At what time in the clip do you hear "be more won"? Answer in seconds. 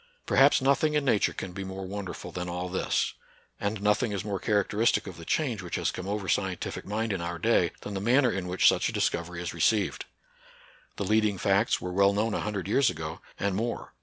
1.53-2.05